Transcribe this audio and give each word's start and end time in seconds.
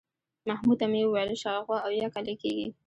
محمود 0.47 0.77
ته 0.81 0.85
مې 0.91 1.01
وویل 1.05 1.31
شاوخوا 1.43 1.77
اویا 1.85 2.07
کاله 2.13 2.33
کېږي. 2.41 2.67